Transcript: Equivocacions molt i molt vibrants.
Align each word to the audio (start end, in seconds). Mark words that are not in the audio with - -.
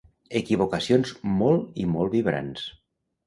Equivocacions 0.37 1.11
molt 1.43 1.77
i 1.83 1.87
molt 1.91 2.13
vibrants. 2.17 2.65